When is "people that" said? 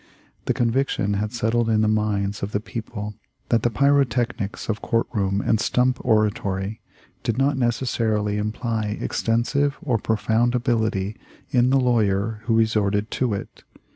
2.59-3.61